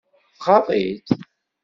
Tɣaḍ-itt? 0.37 1.09